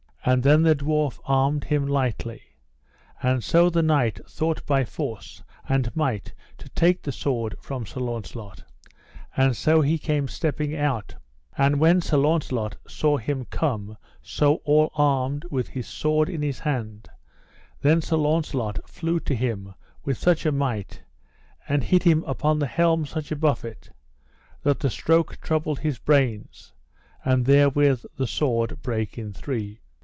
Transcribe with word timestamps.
And 0.23 0.43
then 0.43 0.61
the 0.61 0.75
dwarf 0.75 1.19
armed 1.25 1.63
him 1.63 1.87
lightly; 1.87 2.43
and 3.23 3.43
so 3.43 3.71
the 3.71 3.81
knight 3.81 4.19
thought 4.29 4.63
by 4.67 4.85
force 4.85 5.41
and 5.67 5.93
might 5.95 6.31
to 6.59 6.69
take 6.69 7.01
the 7.01 7.11
sword 7.11 7.55
from 7.59 7.87
Sir 7.87 8.01
Launcelot, 8.01 8.63
and 9.35 9.57
so 9.57 9.81
he 9.81 9.97
came 9.97 10.27
stepping 10.27 10.75
out; 10.75 11.15
and 11.57 11.79
when 11.79 12.01
Sir 12.01 12.17
Launcelot 12.17 12.77
saw 12.87 13.17
him 13.17 13.45
come 13.45 13.97
so 14.21 14.57
all 14.57 14.91
armed 14.93 15.43
with 15.49 15.69
his 15.69 15.87
sword 15.87 16.29
in 16.29 16.43
his 16.43 16.59
hand, 16.59 17.09
then 17.81 17.99
Sir 17.99 18.17
Launcelot 18.17 18.87
flew 18.87 19.19
to 19.21 19.33
him 19.33 19.73
with 20.03 20.19
such 20.19 20.45
a 20.45 20.51
might, 20.51 21.01
and 21.67 21.83
hit 21.83 22.03
him 22.03 22.23
upon 22.25 22.59
the 22.59 22.67
helm 22.67 23.07
such 23.07 23.31
a 23.31 23.35
buffet, 23.35 23.89
that 24.61 24.79
the 24.81 24.89
stroke 24.91 25.41
troubled 25.41 25.79
his 25.79 25.97
brains, 25.97 26.73
and 27.25 27.45
therewith 27.47 28.05
the 28.17 28.27
sword 28.27 28.79
brake 28.83 29.17
in 29.17 29.33
three. 29.33 29.79